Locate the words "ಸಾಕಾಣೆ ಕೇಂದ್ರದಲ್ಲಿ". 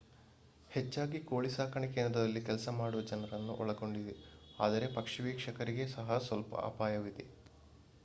1.49-2.41